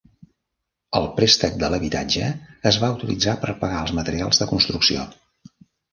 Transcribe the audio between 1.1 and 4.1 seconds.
préstec de l'habitatge es va utilitzar per pagar els